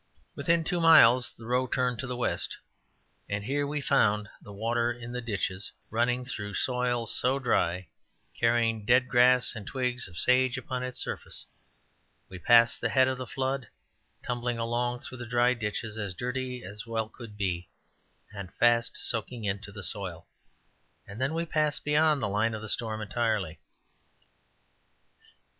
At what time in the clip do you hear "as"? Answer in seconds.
15.99-16.15, 16.63-16.79